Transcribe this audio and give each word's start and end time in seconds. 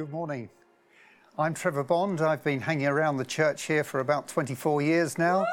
Good 0.00 0.12
morning. 0.12 0.48
I'm 1.36 1.52
Trevor 1.52 1.84
Bond. 1.84 2.22
I've 2.22 2.42
been 2.42 2.62
hanging 2.62 2.86
around 2.86 3.18
the 3.18 3.24
church 3.26 3.64
here 3.64 3.84
for 3.84 4.00
about 4.00 4.28
24 4.28 4.80
years 4.80 5.18
now. 5.18 5.44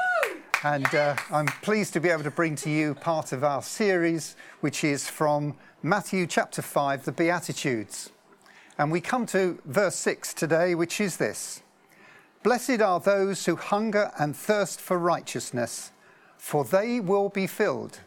And 0.64 0.86
uh, 0.94 1.16
I'm 1.30 1.44
pleased 1.60 1.92
to 1.92 2.00
be 2.00 2.08
able 2.08 2.22
to 2.22 2.30
bring 2.30 2.56
to 2.56 2.70
you 2.70 2.94
part 2.94 3.32
of 3.32 3.44
our 3.44 3.60
series, 3.60 4.36
which 4.62 4.84
is 4.84 5.06
from 5.06 5.54
Matthew 5.82 6.26
chapter 6.26 6.62
5, 6.62 7.04
the 7.04 7.12
Beatitudes. 7.12 8.10
And 8.78 8.90
we 8.90 9.02
come 9.02 9.26
to 9.26 9.58
verse 9.66 9.96
6 9.96 10.32
today, 10.32 10.74
which 10.74 10.98
is 10.98 11.18
this 11.18 11.62
Blessed 12.42 12.80
are 12.80 13.00
those 13.00 13.44
who 13.44 13.56
hunger 13.56 14.12
and 14.18 14.34
thirst 14.34 14.80
for 14.80 14.98
righteousness, 14.98 15.92
for 16.38 16.64
they 16.64 17.00
will 17.00 17.28
be 17.28 17.46
filled. 17.46 18.00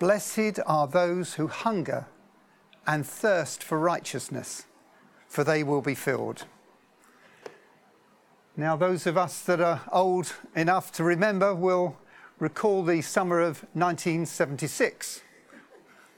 Blessed 0.00 0.58
are 0.66 0.88
those 0.88 1.34
who 1.34 1.46
hunger 1.46 2.08
and 2.86 3.06
thirst 3.06 3.62
for 3.62 3.78
righteousness, 3.78 4.66
for 5.28 5.44
they 5.44 5.62
will 5.62 5.82
be 5.82 5.94
filled. 5.94 6.44
Now, 8.56 8.76
those 8.76 9.06
of 9.06 9.16
us 9.16 9.40
that 9.42 9.60
are 9.60 9.82
old 9.90 10.32
enough 10.54 10.92
to 10.92 11.04
remember 11.04 11.54
will 11.54 11.96
recall 12.38 12.84
the 12.84 13.02
summer 13.02 13.40
of 13.40 13.64
1976 13.72 15.22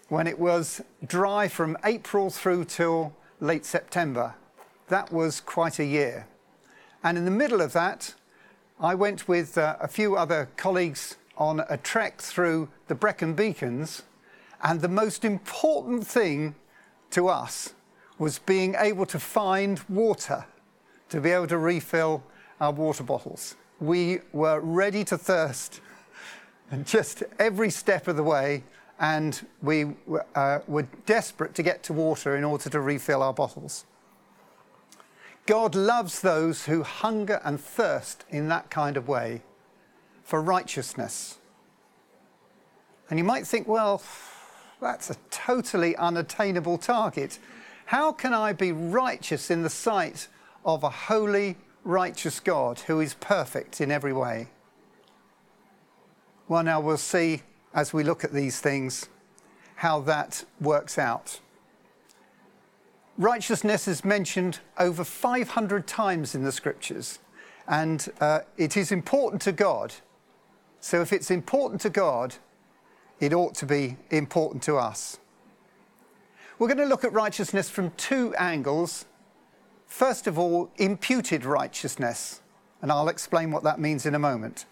when 0.09 0.27
it 0.27 0.39
was 0.39 0.81
dry 1.05 1.49
from 1.49 1.77
April 1.85 2.31
through 2.31 2.65
till 2.65 3.15
late 3.41 3.65
September. 3.65 4.35
That 4.89 5.13
was 5.13 5.41
quite 5.41 5.79
a 5.79 5.85
year. 5.85 6.27
And 7.03 7.19
in 7.19 7.25
the 7.25 7.31
middle 7.31 7.61
of 7.61 7.73
that, 7.73 8.15
I 8.79 8.95
went 8.95 9.27
with 9.27 9.57
uh, 9.57 9.77
a 9.81 9.89
few 9.89 10.17
other 10.17 10.49
colleagues 10.57 11.17
on 11.37 11.65
a 11.69 11.77
trek 11.77 12.21
through 12.21 12.69
the 12.89 12.95
Brecon 12.95 13.35
Beacons. 13.35 14.03
And 14.63 14.81
the 14.81 14.89
most 14.89 15.25
important 15.25 16.07
thing 16.07 16.55
to 17.11 17.29
us 17.29 17.75
was 18.19 18.39
being 18.39 18.75
able 18.79 19.07
to 19.07 19.19
find 19.19 19.81
water 19.89 20.47
to 21.09 21.21
be 21.21 21.31
able 21.31 21.47
to 21.47 21.59
refill 21.59 22.23
our 22.61 22.73
water 22.73 23.05
bottles. 23.05 23.57
We 23.81 24.21
were 24.33 24.61
ready 24.61 25.05
to 25.05 25.19
thirst 25.19 25.81
just 26.85 27.23
every 27.39 27.71
step 27.71 28.09
of 28.09 28.17
the 28.17 28.23
way, 28.23 28.65
and 28.99 29.47
we 29.63 29.95
uh, 30.35 30.61
were 30.67 30.87
desperate 31.05 31.55
to 31.55 31.63
get 31.63 31.83
to 31.85 31.93
water 31.93 32.37
in 32.37 32.45
order 32.45 32.71
to 32.71 32.81
refill 32.81 33.23
our 33.23 33.35
bottles. 33.35 33.85
God 35.45 35.77
loves 35.77 36.21
those 36.21 36.65
who 36.65 36.83
hunger 36.83 37.41
and 37.45 37.61
thirst 37.61 38.25
in 38.31 38.49
that 38.49 38.69
kind 38.69 38.97
of 38.97 39.07
way 39.07 39.43
for 40.25 40.43
righteousness. 40.43 41.39
And 43.09 43.19
you 43.19 43.25
might 43.25 43.47
think, 43.47 43.69
well, 43.69 44.03
that's 44.81 45.11
a 45.11 45.17
totally 45.31 45.97
unattainable 45.97 46.79
target. 46.79 47.39
How 47.87 48.13
can 48.13 48.35
I 48.35 48.53
be 48.53 48.73
righteous 48.73 49.51
in 49.51 49.63
the 49.63 49.71
sight 49.71 50.29
of 50.65 50.83
a 50.83 50.91
holy, 50.91 51.57
righteous 51.85 52.41
God 52.41 52.81
who 52.81 53.01
is 53.01 53.15
perfect 53.15 53.81
in 53.81 53.91
every 53.91 54.13
way? 54.13 54.49
Well, 56.49 56.63
now 56.63 56.81
we'll 56.81 56.97
see 56.97 57.43
as 57.75 57.93
we 57.93 58.05
look 58.05 58.25
at 58.25 58.33
these 58.33 58.61
things 58.61 59.09
how 59.77 60.01
that 60.01 60.45
works 60.61 60.99
out. 60.99 61.41
Righteousness 63.19 63.89
is 63.89 64.05
mentioned 64.05 64.61
over 64.79 65.03
500 65.03 65.87
times 65.87 66.35
in 66.35 66.45
the 66.45 66.53
scriptures, 66.53 67.19
and 67.67 68.09
uh, 68.21 68.41
it 68.57 68.77
is 68.77 68.93
important 68.93 69.41
to 69.43 69.53
God. 69.53 69.95
So, 70.81 71.01
if 71.01 71.13
it's 71.13 71.31
important 71.31 71.81
to 71.83 71.91
God, 71.91 72.37
it 73.21 73.33
ought 73.33 73.55
to 73.57 73.67
be 73.67 73.97
important 74.11 74.63
to 74.65 74.77
us. 74.77 75.19
We're 76.59 76.69
going 76.69 76.79
to 76.79 76.87
look 76.87 77.05
at 77.05 77.13
righteousness 77.13 77.69
from 77.69 77.91
two 77.93 78.35
angles. 78.37 79.05
First 79.87 80.27
of 80.27 80.39
all, 80.39 80.71
imputed 80.77 81.45
righteousness, 81.45 82.41
and 82.81 82.91
I'll 82.91 83.09
explain 83.09 83.51
what 83.51 83.63
that 83.65 83.79
means 83.79 84.07
in 84.07 84.15
a 84.15 84.19
moment. 84.19 84.65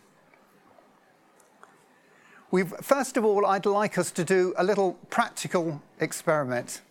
We've, 2.51 2.73
first 2.81 3.17
of 3.17 3.25
all, 3.25 3.45
I'd 3.47 3.67
like 3.67 3.99
us 3.99 4.11
to 4.13 4.25
do 4.25 4.55
a 4.57 4.65
little 4.65 4.95
practical 5.11 5.83
experiment. 5.99 6.83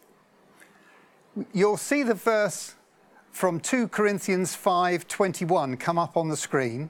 You'll 1.54 1.78
see 1.78 2.04
the 2.04 2.14
verse 2.14 2.76
from 3.32 3.60
2 3.60 3.88
Corinthians 3.88 4.56
5:21 4.56 5.78
come 5.80 5.98
up 5.98 6.16
on 6.16 6.30
the 6.30 6.38
screen, 6.38 6.90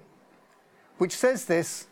which 0.97 1.15
says 1.15 1.45
this, 1.45 1.87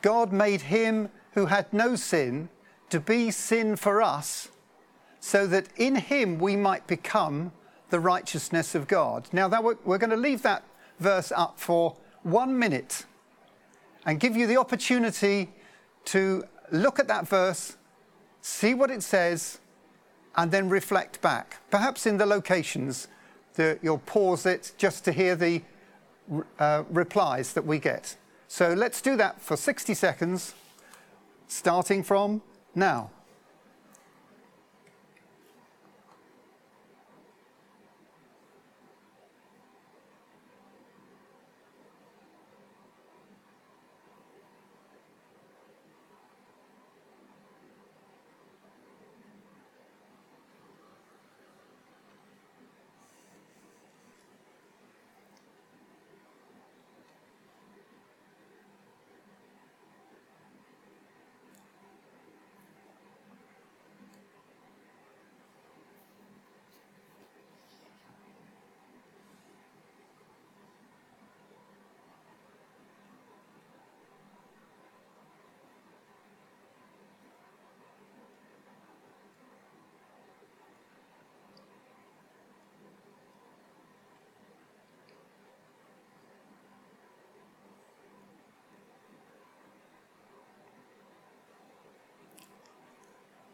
God 0.00 0.32
made 0.32 0.62
him 0.62 1.10
who 1.32 1.46
had 1.46 1.72
no 1.72 1.96
sin 1.96 2.48
to 2.90 3.00
be 3.00 3.30
sin 3.30 3.76
for 3.76 4.02
us 4.02 4.48
so 5.20 5.46
that 5.46 5.66
in 5.76 5.96
him 5.96 6.38
we 6.38 6.56
might 6.56 6.86
become 6.86 7.52
the 7.90 8.00
righteousness 8.00 8.74
of 8.74 8.88
God. 8.88 9.28
Now, 9.32 9.48
that 9.48 9.62
we're, 9.62 9.76
we're 9.84 9.98
going 9.98 10.10
to 10.10 10.16
leave 10.16 10.42
that 10.42 10.64
verse 10.98 11.32
up 11.34 11.58
for 11.58 11.96
one 12.22 12.58
minute 12.58 13.04
and 14.06 14.18
give 14.18 14.36
you 14.36 14.46
the 14.46 14.56
opportunity 14.56 15.50
to 16.06 16.44
look 16.72 16.98
at 16.98 17.08
that 17.08 17.28
verse, 17.28 17.76
see 18.40 18.74
what 18.74 18.90
it 18.90 19.02
says, 19.02 19.58
and 20.36 20.50
then 20.50 20.68
reflect 20.68 21.20
back. 21.20 21.58
Perhaps 21.70 22.06
in 22.06 22.16
the 22.16 22.26
locations, 22.26 23.08
that 23.54 23.78
you'll 23.82 23.98
pause 23.98 24.46
it 24.46 24.72
just 24.78 25.04
to 25.04 25.12
hear 25.12 25.34
the 25.36 25.62
uh, 26.58 26.84
replies 26.88 27.52
that 27.52 27.66
we 27.66 27.78
get. 27.78 28.16
So 28.48 28.72
let's 28.72 29.02
do 29.02 29.16
that 29.16 29.40
for 29.40 29.56
60 29.56 29.92
seconds, 29.94 30.54
starting 31.50 32.02
from 32.02 32.42
now. 32.74 33.10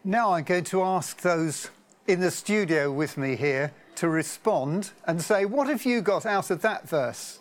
Now 0.06 0.34
I'm 0.34 0.44
going 0.44 0.62
to 0.66 0.82
ask 0.82 1.20
those 1.22 1.68
in 2.06 2.20
the 2.20 2.30
studio 2.30 2.92
with 2.92 3.18
me 3.18 3.34
here 3.34 3.72
to 3.96 4.08
respond 4.08 4.90
and 5.04 5.20
say, 5.20 5.44
what 5.44 5.66
have 5.66 5.84
you 5.84 6.00
got 6.00 6.24
out 6.24 6.48
of 6.52 6.62
that 6.62 6.88
verse? 6.88 7.40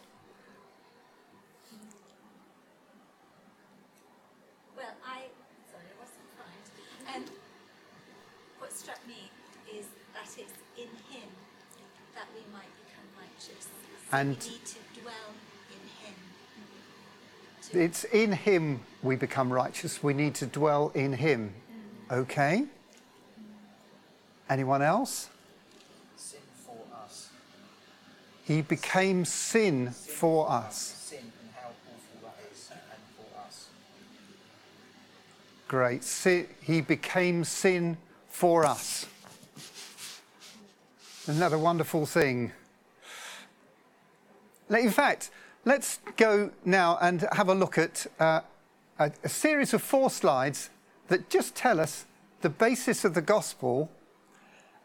Well, 4.75 4.87
I, 5.05 5.25
sorry, 5.69 5.83
I 5.93 5.99
wasn't 5.99 6.25
fine. 7.05 7.15
Um, 7.21 7.25
what 8.57 8.73
struck 8.73 8.97
me 9.07 9.29
is 9.71 9.85
that 10.15 10.23
it's 10.25 10.53
in 10.75 10.87
Him 11.15 11.29
that 12.15 12.25
we 12.33 12.41
might 12.51 12.71
become 12.83 13.05
righteous. 13.15 13.67
So 14.09 14.17
And- 14.17 14.29
we 14.29 14.33
need 14.33 14.65
to 14.65 15.01
dwell 15.03 15.35
in 15.69 15.81
Him. 16.03 16.15
To- 17.69 17.79
It's 17.79 18.03
in 18.05 18.31
Him 18.31 18.79
we 19.03 19.15
become 19.15 19.53
righteous. 19.53 20.01
We 20.01 20.15
need 20.15 20.33
to 20.33 20.47
dwell 20.47 20.91
in 20.95 21.13
Him. 21.13 21.53
Okay? 22.11 22.65
Anyone 24.49 24.81
else? 24.81 25.29
sin 26.17 26.39
for 26.65 26.77
us. 27.03 27.29
He 28.43 28.61
became 28.61 29.25
sin 29.25 29.91
for 29.91 30.49
us. 30.49 30.75
Sin 30.77 31.19
and 31.19 31.49
how 31.55 31.69
awful 31.69 32.29
that 32.29 32.51
is, 32.53 32.69
and 32.71 32.79
for 33.17 33.39
us. 33.47 33.69
Great. 35.67 36.03
Si- 36.03 36.47
he 36.61 36.81
became 36.81 37.43
sin 37.43 37.97
for 38.29 38.65
us. 38.65 39.07
Isn't 41.23 41.39
that 41.39 41.53
a 41.53 41.57
wonderful 41.57 42.05
thing? 42.05 42.51
In 44.69 44.91
fact, 44.91 45.31
let's 45.63 45.99
go 46.17 46.51
now 46.63 46.99
and 47.01 47.27
have 47.31 47.49
a 47.49 47.55
look 47.55 47.79
at 47.79 48.05
uh, 48.19 48.41
a, 48.99 49.11
a 49.23 49.29
series 49.29 49.73
of 49.73 49.81
four 49.81 50.11
slides 50.11 50.69
that 51.07 51.29
just 51.29 51.55
tell 51.55 51.79
us 51.79 52.05
the 52.41 52.49
basis 52.49 53.05
of 53.05 53.13
the 53.13 53.21
gospel, 53.21 53.89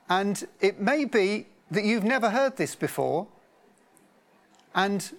and 0.08 0.46
it 0.61 0.81
may 0.81 1.05
be 1.05 1.46
that 1.70 1.84
you've 1.84 2.05
never 2.05 2.31
heard 2.31 2.56
this 2.56 2.75
before, 2.75 3.26
and 4.75 5.12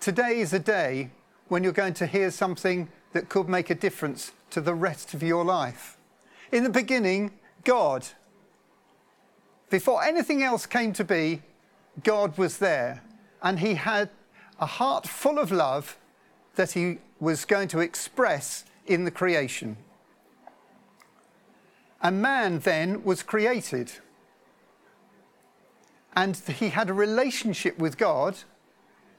today 0.00 0.40
is 0.40 0.52
a 0.52 0.58
day 0.58 1.10
when 1.48 1.62
you're 1.64 1.72
going 1.72 1.94
to 1.94 2.06
hear 2.06 2.30
something 2.30 2.88
that 3.12 3.28
could 3.28 3.48
make 3.48 3.70
a 3.70 3.74
difference 3.74 4.32
to 4.50 4.60
the 4.60 4.74
rest 4.74 5.14
of 5.14 5.22
your 5.22 5.44
life. 5.44 5.96
In 6.52 6.62
the 6.62 6.70
beginning, 6.70 7.32
God. 7.64 8.06
Before 9.70 10.02
anything 10.02 10.42
else 10.42 10.66
came 10.66 10.92
to 10.94 11.04
be, 11.04 11.42
God 12.02 12.38
was 12.38 12.58
there, 12.58 13.02
and 13.42 13.60
He 13.60 13.74
had 13.74 14.10
a 14.60 14.66
heart 14.66 15.06
full 15.06 15.38
of 15.38 15.52
love 15.52 15.98
that 16.54 16.72
He 16.72 16.98
was 17.20 17.44
going 17.44 17.68
to 17.68 17.80
express 17.80 18.64
in 18.86 19.04
the 19.04 19.10
creation. 19.10 19.76
And 22.02 22.22
man 22.22 22.60
then 22.60 23.02
was 23.04 23.22
created. 23.22 23.92
And 26.14 26.36
he 26.36 26.70
had 26.70 26.90
a 26.90 26.94
relationship 26.94 27.78
with 27.78 27.98
God 27.98 28.38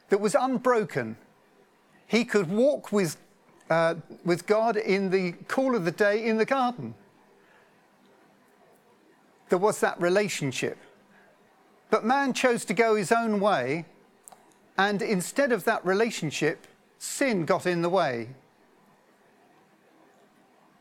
that 0.10 0.20
was 0.20 0.36
unbroken. 0.36 1.18
He 2.08 2.26
could 2.26 2.50
walk 2.50 2.92
with, 2.92 3.18
uh, 3.70 3.96
with 4.26 4.48
God 4.48 4.78
in 4.78 5.10
the 5.10 5.34
cool 5.48 5.76
of 5.76 5.86
the 5.86 5.92
day 5.92 6.26
in 6.26 6.38
the 6.38 6.46
garden. 6.46 6.96
There 9.50 9.60
was 9.60 9.80
that 9.82 10.00
relationship. 10.02 10.78
But 11.90 12.06
man 12.06 12.34
chose 12.34 12.66
to 12.66 12.74
go 12.74 12.96
his 12.96 13.12
own 13.12 13.40
way, 13.40 13.86
and 14.78 15.02
instead 15.02 15.52
of 15.52 15.64
that 15.66 15.84
relationship, 15.86 16.68
sin 17.00 17.46
got 17.46 17.66
in 17.66 17.82
the 17.82 17.90
way. 17.90 18.30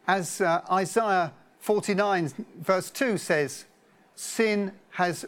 As 0.06 0.40
uh, 0.40 0.62
Isaiah 0.70 1.32
49, 1.60 2.32
verse 2.60 2.90
2 2.90 3.18
says, 3.18 3.64
sin 4.14 4.72
has 4.90 5.26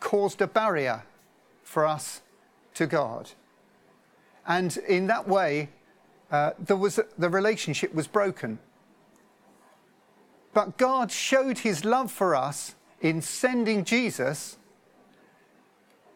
caused 0.00 0.42
a 0.42 0.46
barrier 0.46 1.04
for 1.62 1.86
us 1.86 2.20
to 2.74 2.86
God. 2.86 3.30
And 4.46 4.76
in 4.88 5.06
that 5.06 5.26
way, 5.26 5.70
uh, 6.30 6.50
there 6.58 6.76
was, 6.76 7.00
the 7.16 7.28
relationship 7.28 7.94
was 7.94 8.06
broken. 8.06 8.58
But 10.52 10.76
God 10.76 11.10
showed 11.10 11.58
his 11.58 11.84
love 11.84 12.10
for 12.10 12.34
us 12.34 12.74
in 13.00 13.22
sending 13.22 13.84
Jesus 13.84 14.56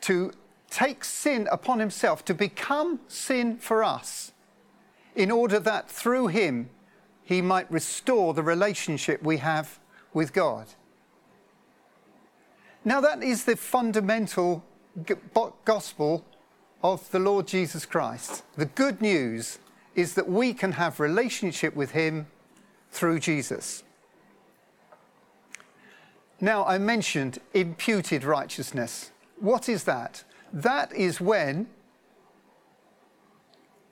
to 0.03 0.33
take 0.71 1.05
sin 1.05 1.49
upon 1.51 1.79
himself, 1.81 2.25
to 2.27 2.35
become 2.35 3.01
sin 3.09 3.57
for 3.59 3.83
us, 3.83 4.33
in 5.17 5.31
order 5.31 5.59
that 5.59 5.91
through 5.91 6.29
him 6.29 6.71
he 7.29 7.43
might 7.43 7.71
restore 7.71 8.33
the 8.33 8.43
relationship 8.43 9.23
we 9.23 9.37
have 9.37 9.79
with 10.15 10.33
God. 10.33 10.67
Now, 12.87 13.03
that 13.03 13.23
is 13.23 13.45
the 13.45 13.55
fundamental 13.55 14.65
gospel 15.67 16.25
of 16.83 17.11
the 17.11 17.19
Lord 17.19 17.47
Jesus 17.47 17.85
Christ. 17.85 18.45
The 18.57 18.65
good 18.65 19.03
news 19.03 19.59
is 19.95 20.15
that 20.15 20.27
we 20.27 20.55
can 20.55 20.73
have 20.73 21.01
relationship 21.01 21.77
with 21.77 21.91
him 21.91 22.29
through 22.93 23.19
Jesus. 23.19 23.83
Now, 26.41 26.65
I 26.65 26.79
mentioned 26.79 27.41
imputed 27.53 28.25
righteousness. 28.25 29.11
What 29.39 29.69
is 29.69 29.85
that? 29.85 30.25
That 30.51 30.95
is 30.95 31.21
when 31.21 31.69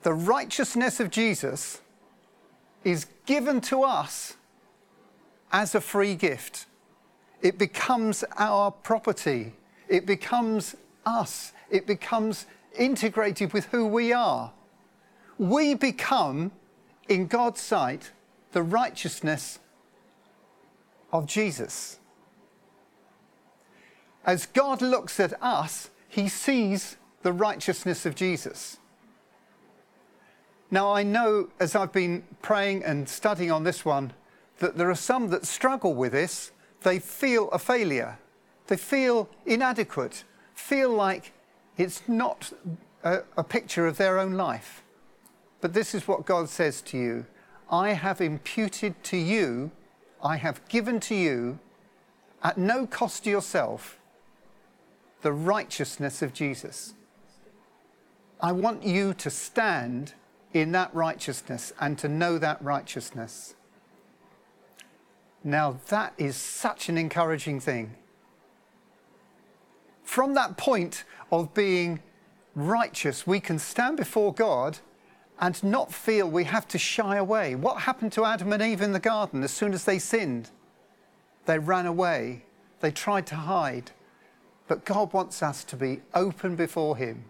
the 0.05 0.15
righteousness 0.15 1.01
of 1.01 1.11
Jesus 1.11 1.83
is 2.87 3.07
given 3.27 3.61
to 3.61 3.83
us 3.83 4.37
as 5.51 5.75
a 5.75 5.81
free 5.81 6.15
gift. 6.15 6.67
It 7.43 7.59
becomes 7.59 8.23
our 8.39 8.71
property. 8.71 9.55
It 9.89 10.07
becomes 10.07 10.77
us. 11.05 11.53
It 11.69 11.89
becomes 11.89 12.47
integrated 12.79 13.53
with 13.53 13.65
who 13.67 13.89
we 13.89 14.13
are. 14.13 14.53
We 15.37 15.75
become, 15.75 16.53
in 17.09 17.27
God's 17.27 17.61
sight, 17.61 18.13
the 18.53 18.63
righteousness 18.63 19.59
of 21.13 21.27
Jesus. 21.27 21.99
As 24.25 24.47
God 24.47 24.81
looks 24.81 25.19
at 25.19 25.35
us, 25.43 25.91
he 26.09 26.29
sees 26.29 26.97
the 27.23 27.33
righteousness 27.33 28.07
of 28.07 28.15
Jesus. 28.15 28.79
Now, 30.71 30.93
I 30.93 31.03
know 31.03 31.49
as 31.61 31.77
I've 31.77 31.93
been 31.93 32.25
praying 32.43 32.85
and 32.85 33.09
studying 33.09 33.53
on 33.53 33.65
this 33.65 33.85
one 33.85 34.13
that 34.59 34.77
there 34.77 34.91
are 34.91 34.97
some 34.97 35.29
that 35.31 35.47
struggle 35.47 35.95
with 35.95 36.13
this. 36.13 36.51
They 36.83 36.99
feel 36.99 37.49
a 37.51 37.59
failure, 37.59 38.19
they 38.67 38.77
feel 38.77 39.29
inadequate, 39.45 40.25
feel 40.55 40.91
like 40.91 41.33
it's 41.77 42.03
not 42.09 42.53
a, 43.05 43.23
a 43.37 43.45
picture 43.45 43.87
of 43.87 43.97
their 43.97 44.19
own 44.19 44.33
life. 44.33 44.83
But 45.61 45.73
this 45.73 45.95
is 45.95 46.09
what 46.09 46.27
God 46.27 46.49
says 46.49 46.83
to 46.83 46.99
you 46.99 47.27
I 47.71 47.93
have 47.93 48.21
imputed 48.21 49.03
to 49.05 49.17
you, 49.17 49.71
I 50.23 50.37
have 50.37 50.67
given 50.69 51.01
to 51.01 51.15
you, 51.15 51.59
at 52.43 52.59
no 52.59 52.87
cost 52.87 53.25
to 53.25 53.31
yourself, 53.31 53.99
the 55.23 55.33
righteousness 55.33 56.23
of 56.23 56.33
Jesus. 56.33 56.95
I 58.41 58.53
want 58.53 58.85
you 58.85 59.15
to 59.15 59.31
stand 59.31 60.15
in 60.61 60.73
that 60.73 60.95
righteousness 60.95 61.73
and 61.81 61.99
to 61.99 62.09
know 62.09 62.39
that 62.39 62.63
righteousness. 62.63 63.55
Now, 65.45 65.79
that 65.89 66.15
is 66.17 66.35
such 66.37 66.89
an 66.89 66.97
encouraging 66.97 67.61
thing. 67.61 67.95
From 70.03 70.35
that 70.35 70.57
point 70.57 71.05
of 71.31 71.53
being 71.53 72.01
righteous, 72.55 73.27
we 73.27 73.39
can 73.39 73.59
stand 73.59 73.97
before 73.97 74.33
God 74.33 74.79
and 75.39 75.63
not 75.63 75.93
feel 75.93 76.29
we 76.29 76.45
have 76.45 76.67
to 76.69 76.79
shy 76.79 77.17
away. 77.17 77.55
What 77.55 77.83
happened 77.83 78.13
to 78.13 78.25
Adam 78.25 78.53
and 78.53 78.63
Eve 78.63 78.81
in 78.81 78.93
the 78.93 78.99
garden 78.99 79.43
as 79.43 79.51
soon 79.51 79.75
as 79.75 79.85
they 79.85 79.99
sinned? 79.99 80.51
They 81.45 81.59
ran 81.59 81.87
away, 81.87 82.45
they 82.81 82.91
tried 82.91 83.27
to 83.27 83.37
hide. 83.37 83.91
But 84.69 84.85
God 84.85 85.13
wants 85.13 85.43
us 85.43 85.63
to 85.65 85.77
be 85.77 86.01
open 86.15 86.57
before 86.57 86.97
Him 86.97 87.27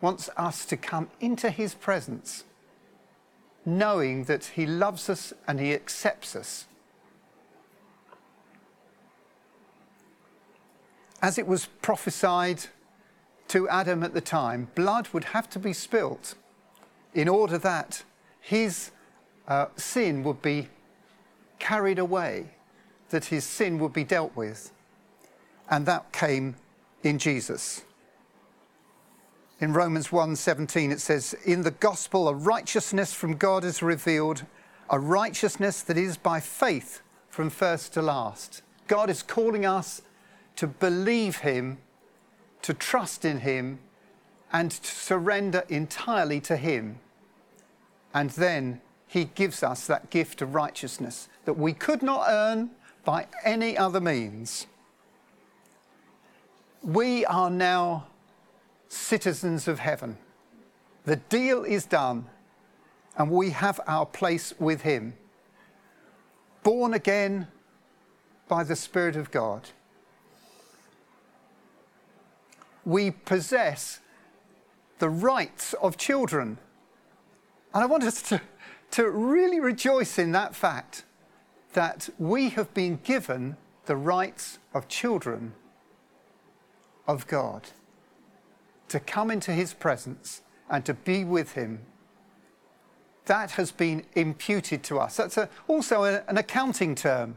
wants 0.00 0.30
us 0.36 0.64
to 0.66 0.76
come 0.76 1.10
into 1.20 1.50
his 1.50 1.74
presence, 1.74 2.44
knowing 3.64 4.24
that 4.24 4.44
he 4.54 4.66
loves 4.66 5.10
us 5.10 5.32
and 5.46 5.58
he 5.60 5.72
accepts 5.72 6.36
us. 6.36 6.66
As 11.20 11.36
it 11.36 11.46
was 11.46 11.66
prophesied 11.82 12.66
to 13.48 13.68
Adam 13.68 14.04
at 14.04 14.14
the 14.14 14.20
time, 14.20 14.68
blood 14.74 15.08
would 15.12 15.24
have 15.24 15.50
to 15.50 15.58
be 15.58 15.72
spilt 15.72 16.34
in 17.12 17.28
order 17.28 17.58
that 17.58 18.04
his 18.40 18.92
uh, 19.48 19.66
sin 19.76 20.22
would 20.22 20.40
be 20.40 20.68
carried 21.58 21.98
away, 21.98 22.50
that 23.10 23.26
his 23.26 23.44
sin 23.44 23.78
would 23.78 23.92
be 23.92 24.04
dealt 24.04 24.36
with. 24.36 24.70
And 25.68 25.86
that 25.86 26.12
came 26.12 26.54
in 27.02 27.18
Jesus. 27.18 27.82
In 29.60 29.72
Romans 29.72 30.12
1:17 30.12 30.92
it 30.92 31.00
says, 31.00 31.34
"In 31.44 31.62
the 31.62 31.72
gospel 31.72 32.28
a 32.28 32.34
righteousness 32.34 33.12
from 33.12 33.36
God 33.36 33.64
is 33.64 33.82
revealed, 33.82 34.46
a 34.88 35.00
righteousness 35.00 35.82
that 35.82 35.96
is 35.98 36.16
by 36.16 36.38
faith 36.38 37.02
from 37.28 37.50
first 37.50 37.92
to 37.94 38.02
last." 38.02 38.62
God 38.86 39.10
is 39.10 39.22
calling 39.22 39.66
us 39.66 40.02
to 40.56 40.66
believe 40.66 41.38
him, 41.38 41.78
to 42.62 42.72
trust 42.72 43.24
in 43.24 43.40
him, 43.40 43.80
and 44.52 44.70
to 44.70 44.94
surrender 44.94 45.64
entirely 45.68 46.40
to 46.42 46.56
him. 46.56 47.00
And 48.14 48.30
then 48.30 48.80
he 49.06 49.24
gives 49.24 49.62
us 49.62 49.86
that 49.86 50.10
gift 50.10 50.40
of 50.40 50.54
righteousness 50.54 51.28
that 51.44 51.54
we 51.54 51.72
could 51.72 52.02
not 52.02 52.26
earn 52.28 52.70
by 53.04 53.26
any 53.44 53.76
other 53.76 54.00
means. 54.00 54.66
We 56.82 57.24
are 57.26 57.50
now 57.50 58.07
citizens 58.88 59.68
of 59.68 59.78
heaven. 59.78 60.18
The 61.04 61.16
deal 61.16 61.64
is 61.64 61.86
done, 61.86 62.26
and 63.16 63.30
we 63.30 63.50
have 63.50 63.80
our 63.86 64.06
place 64.06 64.54
with 64.58 64.82
Him. 64.82 65.14
Born 66.62 66.94
again 66.94 67.48
by 68.48 68.64
the 68.64 68.76
Spirit 68.76 69.16
of 69.16 69.30
God. 69.30 69.68
We 72.84 73.10
possess 73.10 74.00
the 74.98 75.10
rights 75.10 75.74
of 75.74 75.96
children. 75.96 76.58
And 77.74 77.82
I 77.82 77.86
want 77.86 78.04
us 78.04 78.22
to, 78.22 78.40
to 78.92 79.10
really 79.10 79.60
rejoice 79.60 80.18
in 80.18 80.32
that 80.32 80.54
fact 80.54 81.04
that 81.74 82.08
we 82.18 82.50
have 82.50 82.72
been 82.74 82.98
given 83.04 83.56
the 83.86 83.96
rights 83.96 84.58
of 84.74 84.88
children 84.88 85.54
of 87.06 87.26
God 87.26 87.68
to 88.88 89.00
come 89.00 89.30
into 89.30 89.52
his 89.52 89.74
presence 89.74 90.42
and 90.70 90.84
to 90.84 90.94
be 90.94 91.24
with 91.24 91.52
him. 91.52 91.80
that 93.26 93.52
has 93.52 93.70
been 93.70 94.04
imputed 94.14 94.82
to 94.82 94.98
us. 94.98 95.16
That's 95.16 95.36
a, 95.36 95.48
also 95.68 96.04
a, 96.04 96.22
an 96.28 96.38
accounting 96.38 96.94
term 96.94 97.36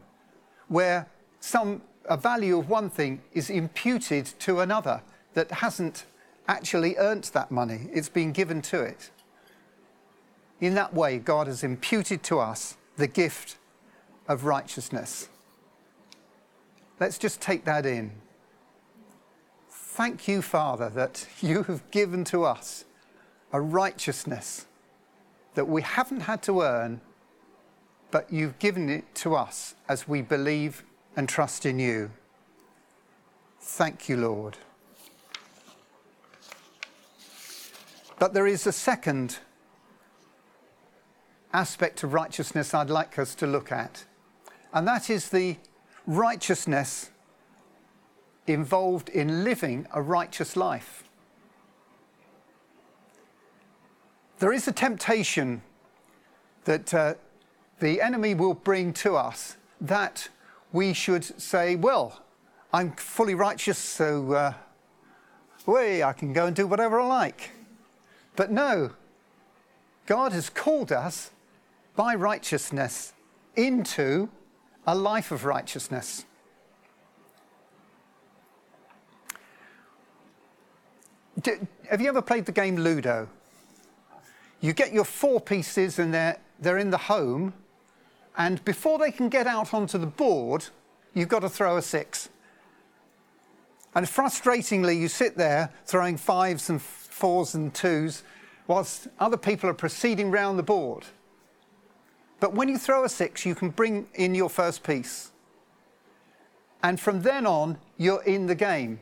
where 0.69 1.07
some 1.39 1.81
a 2.05 2.17
value 2.17 2.57
of 2.57 2.69
one 2.69 2.89
thing 2.89 3.21
is 3.33 3.49
imputed 3.49 4.25
to 4.39 4.59
another 4.61 5.01
that 5.33 5.51
hasn't 5.51 6.05
actually 6.47 6.97
earned 6.97 7.25
that 7.33 7.51
money. 7.51 7.89
It's 7.93 8.09
been 8.09 8.31
given 8.31 8.61
to 8.63 8.81
it. 8.81 9.11
In 10.59 10.73
that 10.75 10.93
way, 10.93 11.19
God 11.19 11.47
has 11.47 11.63
imputed 11.63 12.23
to 12.23 12.39
us 12.39 12.77
the 12.97 13.07
gift 13.07 13.57
of 14.27 14.45
righteousness. 14.45 15.29
Let's 16.99 17.17
just 17.17 17.41
take 17.41 17.65
that 17.65 17.85
in. 17.85 18.11
Thank 20.01 20.27
you, 20.27 20.41
Father, 20.41 20.89
that 20.89 21.27
you 21.41 21.61
have 21.61 21.91
given 21.91 22.23
to 22.23 22.43
us 22.43 22.85
a 23.53 23.61
righteousness 23.61 24.65
that 25.53 25.67
we 25.67 25.83
haven't 25.83 26.21
had 26.21 26.41
to 26.41 26.63
earn, 26.63 27.01
but 28.09 28.33
you've 28.33 28.57
given 28.57 28.89
it 28.89 29.13
to 29.13 29.35
us 29.35 29.75
as 29.87 30.07
we 30.07 30.23
believe 30.23 30.83
and 31.15 31.29
trust 31.29 31.67
in 31.67 31.77
you. 31.77 32.09
Thank 33.59 34.09
you, 34.09 34.17
Lord. 34.17 34.57
But 38.17 38.33
there 38.33 38.47
is 38.47 38.65
a 38.65 38.71
second 38.71 39.37
aspect 41.53 42.01
of 42.01 42.15
righteousness 42.15 42.73
I'd 42.73 42.89
like 42.89 43.19
us 43.19 43.35
to 43.35 43.45
look 43.45 43.71
at, 43.71 44.05
and 44.73 44.87
that 44.87 45.11
is 45.11 45.29
the 45.29 45.57
righteousness 46.07 47.11
involved 48.47 49.09
in 49.09 49.43
living 49.43 49.87
a 49.93 50.01
righteous 50.01 50.55
life. 50.55 51.03
There 54.39 54.51
is 54.51 54.67
a 54.67 54.71
temptation 54.71 55.61
that 56.65 56.93
uh, 56.93 57.13
the 57.79 58.01
enemy 58.01 58.33
will 58.33 58.53
bring 58.53 58.93
to 58.93 59.15
us 59.15 59.57
that 59.79 60.29
we 60.71 60.93
should 60.93 61.23
say, 61.41 61.75
Well, 61.75 62.21
I'm 62.73 62.93
fully 62.93 63.35
righteous, 63.35 63.77
so 63.77 64.31
uh, 64.33 64.53
way 65.65 66.03
I 66.03 66.13
can 66.13 66.33
go 66.33 66.45
and 66.45 66.55
do 66.55 66.65
whatever 66.67 66.99
I 66.99 67.07
like. 67.07 67.51
But 68.35 68.51
no, 68.51 68.91
God 70.05 70.31
has 70.31 70.49
called 70.49 70.91
us 70.91 71.31
by 71.95 72.15
righteousness 72.15 73.13
into 73.55 74.29
a 74.87 74.95
life 74.95 75.31
of 75.31 75.45
righteousness. 75.45 76.25
Have 81.89 82.01
you 82.01 82.09
ever 82.09 82.21
played 82.21 82.45
the 82.45 82.51
game 82.51 82.75
Ludo? 82.75 83.27
You 84.59 84.73
get 84.73 84.93
your 84.93 85.05
four 85.05 85.39
pieces 85.41 85.99
and 85.99 86.13
they're, 86.13 86.37
they're 86.59 86.77
in 86.77 86.89
the 86.89 86.97
home, 86.97 87.53
and 88.37 88.63
before 88.63 88.97
they 88.97 89.11
can 89.11 89.29
get 89.29 89.47
out 89.47 89.73
onto 89.73 89.97
the 89.97 90.05
board, 90.05 90.65
you've 91.13 91.29
got 91.29 91.39
to 91.39 91.49
throw 91.49 91.77
a 91.77 91.81
six. 91.81 92.29
And 93.93 94.05
frustratingly, 94.05 94.97
you 94.97 95.07
sit 95.07 95.35
there 95.35 95.71
throwing 95.85 96.17
fives 96.17 96.69
and 96.69 96.81
fours 96.81 97.55
and 97.55 97.73
twos 97.73 98.23
whilst 98.67 99.07
other 99.19 99.37
people 99.37 99.69
are 99.69 99.73
proceeding 99.73 100.31
round 100.31 100.57
the 100.57 100.63
board. 100.63 101.05
But 102.39 102.53
when 102.53 102.69
you 102.69 102.77
throw 102.77 103.03
a 103.03 103.09
six, 103.09 103.45
you 103.45 103.53
can 103.53 103.69
bring 103.69 104.07
in 104.15 104.33
your 104.33 104.49
first 104.49 104.83
piece. 104.83 105.31
And 106.81 106.99
from 106.99 107.21
then 107.21 107.45
on, 107.45 107.77
you're 107.97 108.23
in 108.23 108.47
the 108.47 108.55
game. 108.55 108.99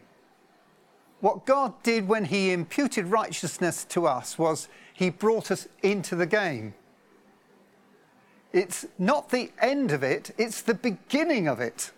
What 1.22 1.46
God 1.46 1.82
did 1.84 2.08
when 2.08 2.26
He 2.26 2.52
imputed 2.52 3.08
righteousness 3.08 3.84
to 3.86 4.06
us 4.06 4.38
was 4.38 4.70
He 4.94 5.10
brought 5.10 5.52
us 5.52 5.68
into 5.84 6.16
the 6.16 6.26
game. 6.26 6.74
It's 8.52 8.86
not 8.98 9.30
the 9.30 9.52
end 9.62 9.92
of 9.92 10.02
it, 10.02 10.32
it's 10.38 10.62
the 10.62 10.74
beginning 10.74 11.48
of 11.48 11.60
it. 11.60 11.92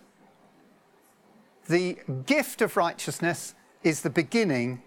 The 1.68 1.98
gift 2.26 2.60
of 2.60 2.76
righteousness 2.76 3.54
is 3.82 4.02
the 4.02 4.10
beginning 4.10 4.82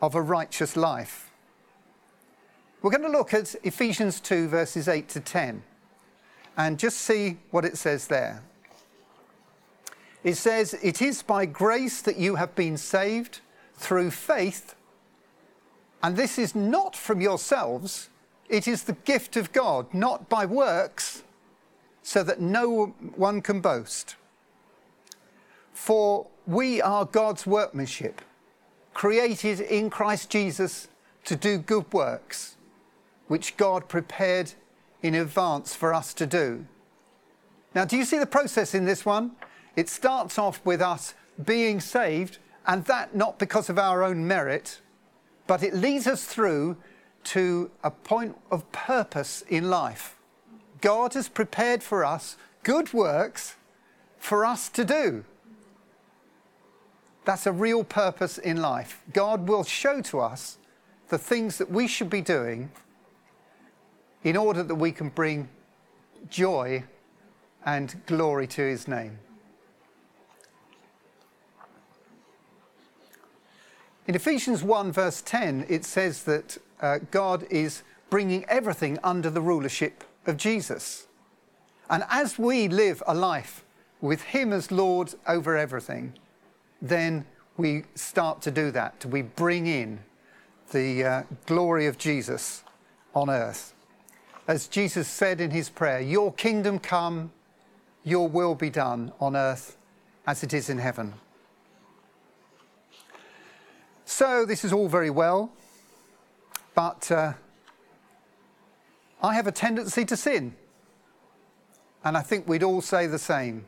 of 0.00 0.14
a 0.14 0.22
righteous 0.22 0.76
life. 0.76 1.30
We're 2.80 2.90
going 2.90 3.02
to 3.02 3.08
look 3.08 3.34
at 3.34 3.54
Ephesians 3.62 4.20
2, 4.20 4.48
verses 4.48 4.88
8 4.88 5.08
to 5.10 5.20
10, 5.20 5.62
and 6.56 6.78
just 6.78 6.98
see 6.98 7.38
what 7.50 7.64
it 7.64 7.76
says 7.76 8.06
there. 8.06 8.42
It 10.24 10.36
says, 10.36 10.74
It 10.82 11.02
is 11.02 11.22
by 11.22 11.46
grace 11.46 12.02
that 12.02 12.16
you 12.16 12.36
have 12.36 12.54
been 12.54 12.76
saved 12.76 13.40
through 13.76 14.10
faith, 14.10 14.74
and 16.02 16.16
this 16.16 16.38
is 16.38 16.54
not 16.54 16.96
from 16.96 17.20
yourselves, 17.20 18.08
it 18.48 18.66
is 18.68 18.82
the 18.84 18.92
gift 18.92 19.36
of 19.36 19.52
God, 19.52 19.92
not 19.94 20.28
by 20.28 20.44
works, 20.44 21.22
so 22.02 22.22
that 22.22 22.40
no 22.40 22.94
one 23.16 23.40
can 23.40 23.60
boast. 23.60 24.16
For 25.72 26.26
we 26.46 26.82
are 26.82 27.04
God's 27.04 27.46
workmanship, 27.46 28.20
created 28.94 29.60
in 29.60 29.90
Christ 29.90 30.28
Jesus 30.28 30.88
to 31.24 31.36
do 31.36 31.58
good 31.58 31.90
works, 31.92 32.56
which 33.28 33.56
God 33.56 33.88
prepared 33.88 34.52
in 35.02 35.14
advance 35.14 35.74
for 35.74 35.94
us 35.94 36.12
to 36.14 36.26
do. 36.26 36.66
Now, 37.74 37.84
do 37.84 37.96
you 37.96 38.04
see 38.04 38.18
the 38.18 38.26
process 38.26 38.74
in 38.74 38.84
this 38.84 39.06
one? 39.06 39.32
It 39.76 39.88
starts 39.88 40.38
off 40.38 40.60
with 40.64 40.82
us 40.82 41.14
being 41.42 41.80
saved, 41.80 42.38
and 42.66 42.84
that 42.86 43.14
not 43.14 43.38
because 43.38 43.68
of 43.68 43.78
our 43.78 44.02
own 44.02 44.26
merit, 44.26 44.80
but 45.46 45.62
it 45.62 45.74
leads 45.74 46.06
us 46.06 46.24
through 46.24 46.76
to 47.24 47.70
a 47.82 47.90
point 47.90 48.36
of 48.50 48.70
purpose 48.72 49.42
in 49.48 49.70
life. 49.70 50.16
God 50.80 51.14
has 51.14 51.28
prepared 51.28 51.82
for 51.82 52.04
us 52.04 52.36
good 52.62 52.92
works 52.92 53.56
for 54.18 54.44
us 54.44 54.68
to 54.70 54.84
do. 54.84 55.24
That's 57.24 57.46
a 57.46 57.52
real 57.52 57.84
purpose 57.84 58.38
in 58.38 58.60
life. 58.60 59.02
God 59.12 59.48
will 59.48 59.64
show 59.64 60.00
to 60.02 60.20
us 60.20 60.58
the 61.08 61.18
things 61.18 61.58
that 61.58 61.70
we 61.70 61.86
should 61.86 62.10
be 62.10 62.20
doing 62.20 62.70
in 64.24 64.36
order 64.36 64.62
that 64.62 64.74
we 64.74 64.92
can 64.92 65.08
bring 65.08 65.48
joy 66.28 66.84
and 67.64 68.00
glory 68.06 68.46
to 68.48 68.62
his 68.62 68.88
name. 68.88 69.18
In 74.06 74.14
Ephesians 74.16 74.62
1, 74.62 74.90
verse 74.92 75.22
10, 75.22 75.66
it 75.68 75.84
says 75.84 76.24
that 76.24 76.58
uh, 76.80 76.98
God 77.10 77.46
is 77.50 77.82
bringing 78.10 78.44
everything 78.46 78.98
under 79.04 79.30
the 79.30 79.40
rulership 79.40 80.04
of 80.26 80.36
Jesus. 80.36 81.06
And 81.88 82.04
as 82.10 82.38
we 82.38 82.68
live 82.68 83.02
a 83.06 83.14
life 83.14 83.64
with 84.00 84.22
Him 84.22 84.52
as 84.52 84.72
Lord 84.72 85.14
over 85.28 85.56
everything, 85.56 86.14
then 86.80 87.24
we 87.56 87.84
start 87.94 88.42
to 88.42 88.50
do 88.50 88.70
that. 88.72 89.04
We 89.06 89.22
bring 89.22 89.66
in 89.66 90.00
the 90.72 91.04
uh, 91.04 91.22
glory 91.46 91.86
of 91.86 91.96
Jesus 91.96 92.64
on 93.14 93.30
earth. 93.30 93.74
As 94.48 94.66
Jesus 94.66 95.06
said 95.06 95.40
in 95.40 95.52
his 95.52 95.68
prayer, 95.68 96.00
Your 96.00 96.32
kingdom 96.32 96.78
come, 96.78 97.30
your 98.02 98.28
will 98.28 98.56
be 98.56 98.70
done 98.70 99.12
on 99.20 99.36
earth 99.36 99.76
as 100.26 100.42
it 100.42 100.52
is 100.52 100.68
in 100.68 100.78
heaven. 100.78 101.14
So, 104.04 104.44
this 104.44 104.64
is 104.64 104.72
all 104.72 104.88
very 104.88 105.10
well, 105.10 105.52
but 106.74 107.10
uh, 107.10 107.32
I 109.22 109.34
have 109.34 109.46
a 109.46 109.52
tendency 109.52 110.04
to 110.04 110.16
sin. 110.16 110.54
And 112.04 112.16
I 112.16 112.22
think 112.22 112.48
we'd 112.48 112.64
all 112.64 112.80
say 112.80 113.06
the 113.06 113.18
same. 113.18 113.64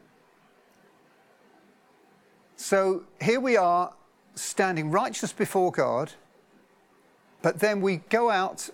So 2.57 3.05
here 3.21 3.41
we 3.41 3.57
are 3.57 3.93
standing 4.35 4.91
righteous 4.91 5.33
before 5.33 5.71
God, 5.71 6.13
but 7.43 7.61
then 7.61 7.81
we 7.81 7.99
go 8.09 8.31
out 8.31 8.71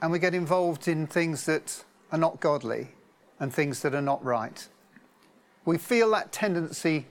and 0.00 0.12
we 0.12 0.18
get 0.18 0.34
involved 0.34 0.86
in 0.88 1.06
things 1.06 1.46
that 1.46 1.84
are 2.12 2.18
not 2.18 2.40
godly 2.40 2.88
and 3.40 3.52
things 3.52 3.80
that 3.82 3.94
are 3.94 4.02
not 4.02 4.22
right. 4.24 4.68
We 5.64 5.78
feel 5.78 6.10
that 6.10 6.32
tendency 6.32 7.06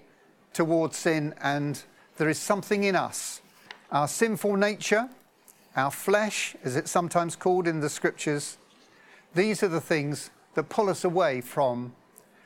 towards 0.54 0.96
sin, 0.98 1.34
and 1.42 1.82
there 2.18 2.30
is 2.30 2.38
something 2.38 2.84
in 2.84 2.96
us, 2.96 3.42
our 3.93 4.07
sinful 4.07 4.55
nature, 4.55 5.07
our 5.75 5.91
flesh, 5.91 6.55
as 6.63 6.75
it's 6.75 6.89
sometimes 6.89 7.35
called 7.35 7.67
in 7.67 7.79
the 7.79 7.89
scriptures. 7.89 8.57
These 9.35 9.62
are 9.62 9.67
the 9.67 9.79
things 9.79 10.31
that 10.55 10.63
pull 10.63 10.89
us 10.89 11.05
away 11.05 11.41
from 11.41 11.93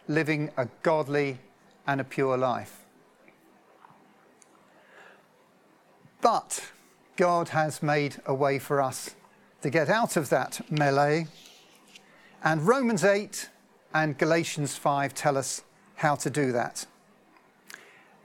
living 0.10 0.52
a 0.58 0.68
godly 0.84 1.40
and 1.88 2.02
a 2.02 2.04
pure 2.04 2.38
life. 2.38 2.82
But 6.22 6.72
God 7.16 7.50
has 7.50 7.82
made 7.82 8.18
a 8.26 8.34
way 8.34 8.60
for 8.60 8.82
us 8.82 9.16
to 9.62 9.70
get 9.70 9.90
out 9.90 10.18
of 10.18 10.28
that 10.30 10.60
melee. 10.70 11.28
And 12.44 12.68
Romans 12.68 13.06
8 13.06 13.50
and 13.94 14.18
Galatians 14.18 14.76
5 14.76 15.14
tell 15.14 15.38
us 15.38 15.64
how 15.96 16.16
to 16.16 16.30
do 16.30 16.52
that. 16.52 16.86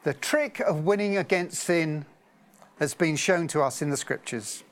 The 0.02 0.14
trick 0.14 0.58
of 0.58 0.84
winning 0.84 1.16
against 1.16 1.62
sin 1.62 2.04
has 2.82 2.94
been 2.94 3.14
shown 3.14 3.46
to 3.46 3.62
us 3.62 3.80
in 3.80 3.90
the 3.90 3.96
scriptures. 3.96 4.64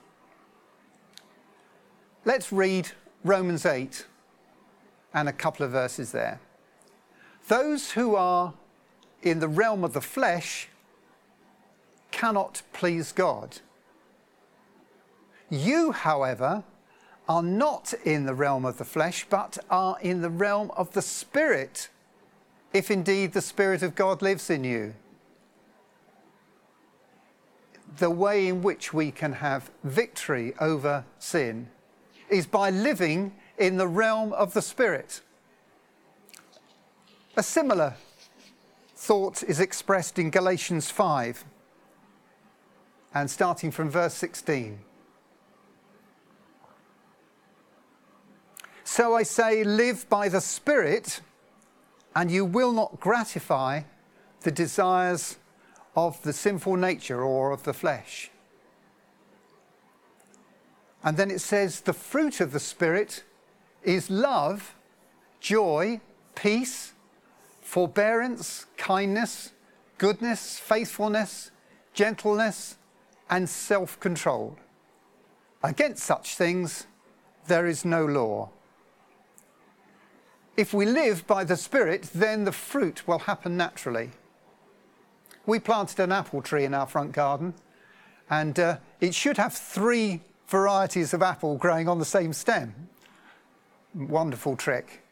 Let's 2.25 2.51
read 2.51 2.89
Romans 3.23 3.65
8 3.65 4.05
and 5.15 5.29
a 5.29 5.33
couple 5.33 5.65
of 5.65 5.71
verses 5.71 6.11
there. 6.11 6.41
Those 7.47 7.93
who 7.93 8.17
are 8.17 8.55
in 9.23 9.39
the 9.39 9.47
realm 9.47 9.85
of 9.85 9.93
the 9.93 10.01
flesh 10.01 10.69
cannot 12.11 12.63
please 12.73 13.13
God. 13.13 13.59
You, 15.49 15.93
however, 15.93 16.65
are 17.29 17.45
not 17.45 17.95
in 18.05 18.27
the 18.27 18.35
realm 18.35 18.65
of 18.65 18.79
the 18.79 18.85
flesh, 18.85 19.25
but 19.31 19.57
are 19.71 19.97
in 20.01 20.21
the 20.21 20.31
realm 20.31 20.73
of 20.77 20.95
the 20.95 21.03
Spirit, 21.03 21.89
if 22.73 22.91
indeed 22.91 23.35
the 23.35 23.41
Spirit 23.41 23.85
of 23.85 23.95
God 23.95 24.21
lives 24.21 24.51
in 24.51 24.65
you. 24.65 24.95
The 27.99 28.11
way 28.11 28.49
in 28.49 28.63
which 28.63 28.93
we 28.93 29.11
can 29.11 29.33
have 29.35 29.71
victory 29.83 30.55
over 30.61 31.05
sin 31.19 31.69
is 32.29 32.47
by 32.47 32.71
living 32.71 33.35
in 33.59 33.77
the 33.77 33.89
realm 33.89 34.33
of 34.33 34.55
the 34.55 34.63
Spirit. 34.63 35.21
A 37.37 37.43
similar 37.43 37.95
thought 38.95 39.43
is 39.43 39.61
expressed 39.61 40.19
in 40.19 40.31
Galatians 40.31 40.91
5 40.91 41.45
and 43.15 43.31
starting 43.31 43.71
from 43.71 43.91
verse 43.91 44.15
16. 44.15 44.79
So 48.85 49.15
I 49.15 49.23
say, 49.23 49.65
live 49.65 50.09
by 50.09 50.29
the 50.29 50.41
Spirit, 50.41 51.21
and 52.15 52.31
you 52.31 52.45
will 52.45 52.73
not 52.73 53.01
gratify 53.01 53.83
the 54.43 54.51
desires 54.51 55.39
of 56.07 56.23
the 56.23 56.33
sinful 56.33 56.77
nature 56.77 57.23
or 57.23 57.53
of 57.53 57.65
the 57.65 57.73
flesh. 57.73 58.31
And 61.03 61.17
then 61.17 61.31
it 61.31 61.41
says, 61.41 61.81
the 61.81 61.93
fruit 61.93 62.41
of 62.41 62.53
the 62.53 62.61
Spirit 62.61 63.25
is 63.83 64.11
love, 64.11 64.75
joy, 65.41 66.01
peace, 66.35 66.93
forbearance, 67.63 68.67
kindness, 68.77 69.53
goodness, 69.99 70.59
faithfulness, 70.59 71.51
gentleness, 71.95 72.77
and 73.31 73.49
self 73.49 73.99
control. 74.01 74.59
Against 75.63 76.03
such 76.03 76.35
things 76.35 76.87
there 77.47 77.67
is 77.67 77.85
no 77.85 78.05
law. 78.05 78.51
If 80.57 80.75
we 80.75 80.85
live 80.85 81.27
by 81.27 81.45
the 81.45 81.57
Spirit, 81.57 82.11
then 82.15 82.45
the 82.45 82.53
fruit 82.53 83.07
will 83.07 83.21
happen 83.21 83.57
naturally. 83.57 84.11
We 85.51 85.59
planted 85.59 85.99
an 85.99 86.13
apple 86.13 86.43
tree 86.43 86.65
in 86.65 86.75
our 86.75 86.87
front 86.87 87.11
garden, 87.11 87.55
and 88.31 88.57
uh, 88.57 88.77
it 89.01 89.17
should 89.17 89.37
have 89.37 89.53
three 89.53 90.21
varieties 90.47 91.13
of 91.13 91.23
apple 91.23 91.57
growing 91.57 91.89
on 91.89 91.99
the 91.99 92.05
same 92.05 92.33
stem. 92.33 92.73
Wonderful 93.93 94.55
trick. 94.55 95.03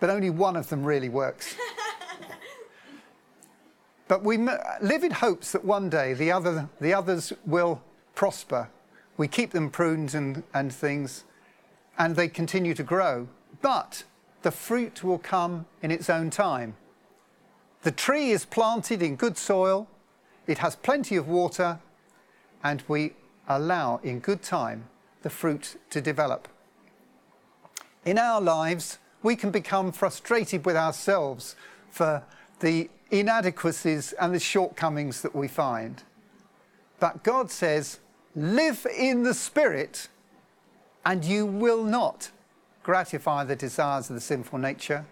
But 0.00 0.10
only 0.10 0.28
one 0.28 0.54
of 0.54 0.68
them 0.68 0.84
really 0.84 1.08
works. 1.08 1.56
but 4.06 4.22
we 4.22 4.36
live 4.36 5.02
in 5.02 5.12
hopes 5.12 5.52
that 5.52 5.64
one 5.64 5.88
day 5.88 6.12
the, 6.12 6.30
other, 6.30 6.68
the 6.78 6.92
others 6.92 7.32
will 7.46 7.82
prosper. 8.14 8.68
We 9.16 9.28
keep 9.28 9.52
them 9.52 9.70
pruned 9.70 10.14
and, 10.14 10.42
and 10.52 10.70
things, 10.70 11.24
and 11.96 12.16
they 12.16 12.28
continue 12.28 12.74
to 12.74 12.82
grow. 12.82 13.28
But 13.62 14.04
the 14.42 14.50
fruit 14.50 15.02
will 15.02 15.16
come 15.16 15.64
in 15.80 15.90
its 15.90 16.10
own 16.10 16.28
time. 16.28 16.76
The 17.82 17.90
tree 17.90 18.30
is 18.30 18.44
planted 18.44 19.02
in 19.02 19.16
good 19.16 19.36
soil, 19.36 19.88
it 20.46 20.58
has 20.58 20.76
plenty 20.76 21.16
of 21.16 21.26
water, 21.26 21.80
and 22.62 22.82
we 22.86 23.14
allow 23.48 23.98
in 24.04 24.20
good 24.20 24.42
time 24.42 24.84
the 25.22 25.30
fruit 25.30 25.76
to 25.90 26.00
develop. 26.00 26.46
In 28.04 28.18
our 28.18 28.40
lives, 28.40 28.98
we 29.22 29.34
can 29.34 29.50
become 29.50 29.92
frustrated 29.92 30.64
with 30.64 30.76
ourselves 30.76 31.56
for 31.90 32.22
the 32.60 32.88
inadequacies 33.10 34.12
and 34.14 34.34
the 34.34 34.40
shortcomings 34.40 35.22
that 35.22 35.34
we 35.34 35.48
find. 35.48 36.02
But 37.00 37.24
God 37.24 37.50
says, 37.50 37.98
live 38.36 38.86
in 38.96 39.24
the 39.24 39.34
Spirit, 39.34 40.08
and 41.04 41.24
you 41.24 41.46
will 41.46 41.82
not 41.82 42.30
gratify 42.84 43.44
the 43.44 43.56
desires 43.56 44.08
of 44.08 44.14
the 44.14 44.20
sinful 44.20 44.58
nature, 44.58 45.04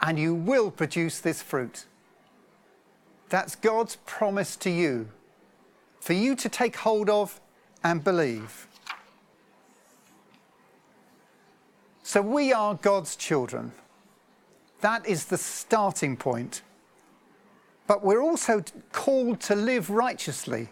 and 0.00 0.18
you 0.18 0.34
will 0.34 0.70
produce 0.70 1.20
this 1.20 1.42
fruit. 1.42 1.84
That's 3.28 3.56
God's 3.56 3.96
promise 4.06 4.56
to 4.56 4.70
you, 4.70 5.08
for 6.00 6.12
you 6.12 6.36
to 6.36 6.48
take 6.48 6.76
hold 6.76 7.10
of 7.10 7.40
and 7.82 8.02
believe. 8.02 8.68
So 12.02 12.22
we 12.22 12.52
are 12.52 12.74
God's 12.74 13.16
children. 13.16 13.72
That 14.80 15.06
is 15.06 15.24
the 15.24 15.38
starting 15.38 16.16
point. 16.16 16.62
But 17.86 18.04
we're 18.04 18.22
also 18.22 18.62
called 18.92 19.40
to 19.42 19.54
live 19.54 19.90
righteously, 19.90 20.68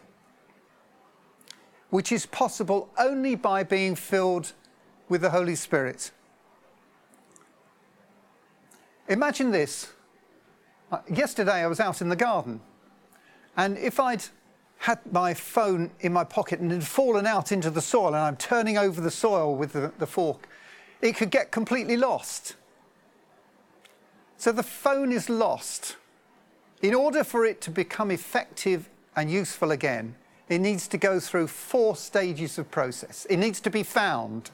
which 1.91 2.13
is 2.13 2.27
possible 2.27 2.91
only 2.99 3.35
by 3.35 3.63
being 3.63 3.95
filled 3.95 4.53
with 5.09 5.23
the 5.23 5.31
Holy 5.31 5.55
Spirit. 5.55 6.11
Imagine 9.09 9.51
this. 9.51 9.93
Yesterday 11.11 11.63
I 11.63 11.67
was 11.67 11.81
out 11.81 12.01
in 12.01 12.09
the 12.09 12.17
garden, 12.17 12.61
and 13.57 13.79
if 13.79 14.01
I'd 14.01 14.25
had 14.79 14.99
my 15.13 15.33
phone 15.33 15.91
in 16.01 16.13
my 16.13 16.25
pocket 16.25 16.61
and 16.61 16.71
had 16.71 16.85
fallen 16.85 17.27
out 17.27 17.53
into 17.53 17.71
the 17.71 17.81
soil, 17.81 18.09
and 18.09 18.17
I'm 18.17 18.37
turning 18.37 18.77
over 18.77 19.01
the 19.01 19.11
soil 19.11 19.55
with 19.57 19.73
the, 19.73 19.93
the 19.99 20.07
fork, 20.07 20.47
it 21.01 21.17
could 21.17 21.31
get 21.31 21.51
completely 21.51 21.97
lost. 21.97 22.57
So 24.37 24.53
the 24.53 24.63
phone 24.63 25.13
is 25.13 25.31
lost. 25.31 25.97
In 26.83 26.95
order 26.95 27.25
for 27.25 27.47
it 27.47 27.63
to 27.63 27.71
become 27.71 28.11
effective 28.11 28.91
and 29.17 29.31
useful 29.31 29.71
again, 29.71 30.17
it 30.49 30.59
needs 30.59 30.87
to 30.89 30.99
go 30.99 31.19
through 31.19 31.47
four 31.47 31.97
stages 31.97 32.59
of 32.59 32.71
process. 32.71 33.27
It 33.31 33.39
needs 33.39 33.61
to 33.61 33.71
be 33.71 33.83
found. 33.83 34.51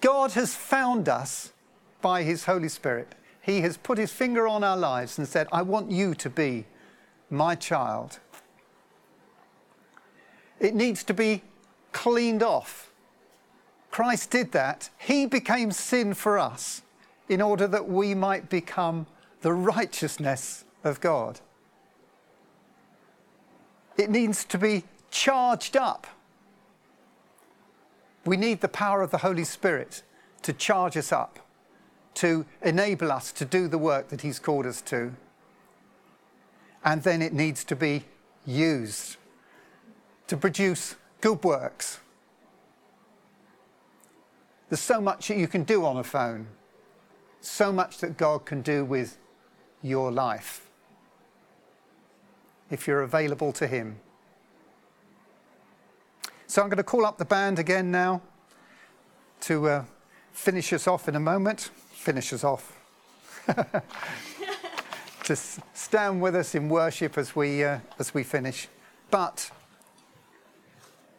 God 0.00 0.32
has 0.32 0.54
found 0.54 1.08
us 1.08 1.52
by 2.00 2.22
His 2.22 2.44
Holy 2.44 2.68
Spirit. 2.68 3.14
He 3.46 3.60
has 3.60 3.76
put 3.76 3.96
His 3.96 4.12
finger 4.12 4.48
on 4.48 4.64
our 4.64 4.76
lives 4.76 5.18
and 5.18 5.28
said, 5.28 5.46
I 5.52 5.62
want 5.62 5.88
you 5.88 6.16
to 6.16 6.28
be 6.28 6.64
my 7.30 7.54
child. 7.54 8.18
It 10.58 10.74
needs 10.74 11.04
to 11.04 11.14
be 11.14 11.42
cleaned 11.92 12.42
off. 12.42 12.90
Christ 13.92 14.32
did 14.32 14.50
that. 14.50 14.90
He 14.98 15.26
became 15.26 15.70
sin 15.70 16.12
for 16.12 16.40
us 16.40 16.82
in 17.28 17.40
order 17.40 17.68
that 17.68 17.88
we 17.88 18.16
might 18.16 18.50
become 18.50 19.06
the 19.42 19.52
righteousness 19.52 20.64
of 20.82 21.00
God. 21.00 21.38
It 23.96 24.10
needs 24.10 24.44
to 24.46 24.58
be 24.58 24.82
charged 25.12 25.76
up. 25.76 26.08
We 28.24 28.36
need 28.36 28.60
the 28.60 28.68
power 28.68 29.02
of 29.02 29.12
the 29.12 29.18
Holy 29.18 29.44
Spirit 29.44 30.02
to 30.42 30.52
charge 30.52 30.96
us 30.96 31.12
up 31.12 31.45
to 32.16 32.46
enable 32.62 33.12
us 33.12 33.30
to 33.30 33.44
do 33.44 33.68
the 33.68 33.78
work 33.78 34.08
that 34.08 34.22
He's 34.22 34.38
called 34.38 34.66
us 34.66 34.80
to. 34.82 35.14
And 36.84 37.02
then 37.02 37.20
it 37.20 37.32
needs 37.32 37.64
to 37.64 37.76
be 37.76 38.04
used 38.46 39.16
to 40.26 40.36
produce 40.36 40.96
good 41.20 41.42
works. 41.44 42.00
There's 44.68 44.80
so 44.80 45.00
much 45.00 45.28
that 45.28 45.36
you 45.36 45.46
can 45.46 45.62
do 45.64 45.84
on 45.84 45.98
a 45.98 46.04
phone, 46.04 46.48
so 47.40 47.70
much 47.70 47.98
that 47.98 48.16
God 48.16 48.44
can 48.44 48.62
do 48.62 48.84
with 48.84 49.18
your 49.82 50.10
life 50.10 50.68
if 52.70 52.86
you're 52.86 53.02
available 53.02 53.52
to 53.52 53.66
Him. 53.66 54.00
So 56.46 56.62
I'm 56.62 56.68
going 56.68 56.78
to 56.78 56.82
call 56.82 57.04
up 57.04 57.18
the 57.18 57.24
band 57.24 57.58
again 57.58 57.90
now 57.90 58.22
to 59.42 59.68
uh, 59.68 59.84
finish 60.32 60.72
us 60.72 60.88
off 60.88 61.08
in 61.08 61.14
a 61.14 61.20
moment 61.20 61.70
finish 62.06 62.32
us 62.32 62.44
off. 62.44 62.72
to 65.24 65.34
stand 65.34 66.22
with 66.22 66.36
us 66.36 66.54
in 66.54 66.68
worship 66.68 67.18
as 67.18 67.34
we, 67.34 67.64
uh, 67.64 67.80
as 67.98 68.14
we 68.14 68.22
finish. 68.22 68.68
But 69.10 69.50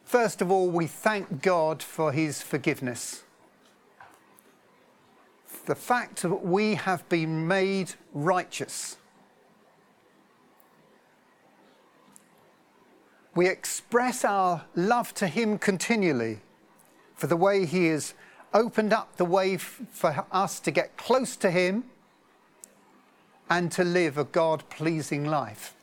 first 0.06 0.42
of 0.42 0.50
all, 0.50 0.70
we 0.70 0.88
thank 0.88 1.42
God 1.42 1.84
for 1.84 2.14
his 2.14 2.42
forgiveness. 2.42 3.24
The 5.66 5.76
fact 5.76 6.22
that 6.22 6.30
we 6.30 6.76
have 6.76 7.10
been 7.10 7.46
made 7.46 7.96
righteous. 8.14 8.96
We 13.36 13.50
express 13.50 14.24
our 14.24 14.64
love 14.74 15.14
to 15.16 15.28
him 15.28 15.58
continually 15.58 16.40
for 17.14 17.28
the 17.28 17.36
way 17.36 17.66
he 17.66 17.88
is 17.88 18.14
opened 18.54 18.94
up 18.94 19.18
the 19.18 19.26
way 19.26 19.58
for 19.58 20.26
us 20.32 20.60
to 20.62 20.72
get 20.72 20.98
close 20.98 21.36
to 21.38 21.52
Him 21.52 21.86
and 23.50 23.72
to 23.72 23.84
live 23.84 24.18
a 24.18 24.24
God 24.24 24.64
pleasing 24.70 25.26
life. 25.26 25.74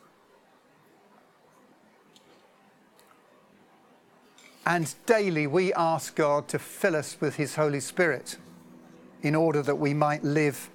And 4.67 4.95
daily 5.07 5.47
we 5.47 5.73
ask 5.75 6.17
God 6.17 6.49
to 6.49 6.59
fill 6.59 6.97
us 6.97 7.17
with 7.21 7.37
His 7.37 7.55
Holy 7.57 7.81
Spirit 7.81 8.39
in 9.23 9.35
order 9.35 9.63
that 9.63 9.77
we 9.77 9.93
might 9.93 10.25
live 10.25 10.71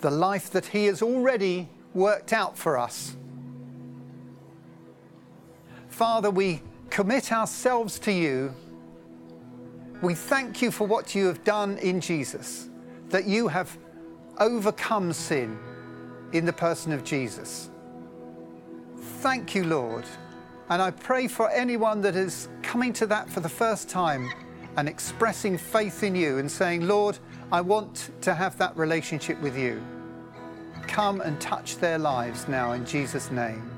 the 0.00 0.10
life 0.10 0.50
that 0.50 0.66
He 0.66 0.86
has 0.86 1.02
already 1.02 1.68
worked 1.94 2.32
out 2.32 2.56
for 2.56 2.78
us. 2.78 3.16
Father, 5.88 6.30
we 6.30 6.62
commit 6.90 7.32
ourselves 7.32 7.98
to 7.98 8.12
you. 8.12 8.54
We 10.00 10.14
thank 10.14 10.62
you 10.62 10.70
for 10.70 10.86
what 10.86 11.14
you 11.14 11.26
have 11.26 11.42
done 11.42 11.78
in 11.78 12.00
Jesus, 12.00 12.68
that 13.08 13.26
you 13.26 13.48
have 13.48 13.76
overcome 14.38 15.12
sin 15.12 15.58
in 16.32 16.44
the 16.44 16.52
person 16.52 16.92
of 16.92 17.02
Jesus. 17.02 17.70
Thank 19.20 19.54
you, 19.54 19.64
Lord. 19.64 20.04
And 20.68 20.80
I 20.80 20.92
pray 20.92 21.26
for 21.26 21.50
anyone 21.50 22.00
that 22.02 22.14
is 22.14 22.48
coming 22.62 22.92
to 22.94 23.06
that 23.06 23.28
for 23.28 23.40
the 23.40 23.48
first 23.48 23.88
time 23.88 24.30
and 24.76 24.88
expressing 24.88 25.58
faith 25.58 26.04
in 26.04 26.14
you 26.14 26.38
and 26.38 26.50
saying, 26.50 26.86
Lord, 26.86 27.18
I 27.50 27.60
want 27.60 28.10
to 28.20 28.34
have 28.34 28.56
that 28.58 28.76
relationship 28.76 29.40
with 29.40 29.58
you. 29.58 29.82
Come 30.86 31.22
and 31.22 31.40
touch 31.40 31.78
their 31.78 31.98
lives 31.98 32.46
now 32.46 32.72
in 32.72 32.86
Jesus' 32.86 33.30
name. 33.30 33.77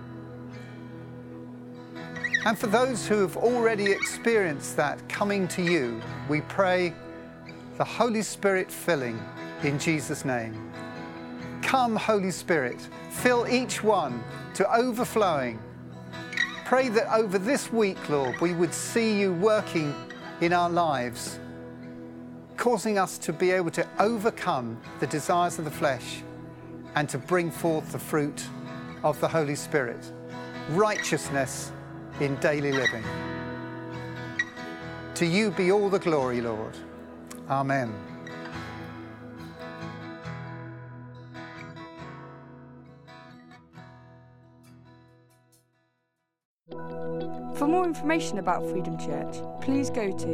And 2.47 2.59
for 2.59 2.69
those 2.69 3.07
who 3.07 3.21
have 3.21 3.37
already 3.37 3.91
experienced 3.93 4.77
that 4.77 5.07
coming 5.09 5.47
to 5.49 5.63
you, 5.63 6.01
we 6.29 6.41
pray 6.43 6.95
the 7.77 7.85
Holy 7.85 8.23
Spirit 8.23 8.71
filling 8.71 9.23
in 9.63 9.79
Jesus' 9.79 10.25
name. 10.25 10.73
Come, 11.61 11.97
Holy 11.97 12.31
Spirit, 12.31 12.89
fill 13.11 13.47
each 13.47 13.83
one 13.83 14.25
to 14.55 14.75
overflowing. 14.75 15.61
Pray 16.65 16.89
that 16.89 17.13
over 17.13 17.39
this 17.39 17.71
week, 17.71 18.09
Lord, 18.09 18.41
we 18.41 18.55
would 18.55 18.73
see 18.73 19.21
you 19.21 19.35
working 19.35 19.95
in 20.41 20.55
our 20.55 20.71
lives, 20.71 21.39
causing 22.57 22.97
us 22.97 23.19
to 23.19 23.35
be 23.35 23.51
able 23.51 23.71
to 23.73 23.87
overcome 23.99 24.81
the 24.99 25.07
desires 25.07 25.59
of 25.59 25.67
the 25.67 25.71
flesh 25.71 26.23
and 26.95 27.07
to 27.11 27.19
bring 27.19 27.51
forth 27.51 27.93
the 27.93 27.99
fruit 27.99 28.43
of 29.03 29.21
the 29.21 29.29
Holy 29.29 29.55
Spirit 29.55 30.11
righteousness 30.71 31.73
in 32.21 32.37
daily 32.37 32.73
living. 32.73 33.05
To 35.15 35.27
you 35.27 35.51
be 35.51 35.73
all 35.73 35.91
the 35.91 35.99
glory, 35.99 36.41
Lord. 36.41 36.77
Amen. 37.49 37.93
For 47.61 47.69
more 47.69 47.85
information 47.85 48.39
about 48.39 48.67
Freedom 48.71 48.99
Church, 48.99 49.37
please 49.61 49.91
go 49.91 50.11
to 50.11 50.27